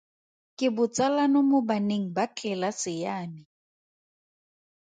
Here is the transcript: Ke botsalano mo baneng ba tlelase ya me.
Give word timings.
Ke 0.61 0.67
botsalano 0.77 1.39
mo 1.49 1.59
baneng 1.67 2.05
ba 2.15 2.25
tlelase 2.35 2.93
ya 3.03 3.15
me. 3.31 3.41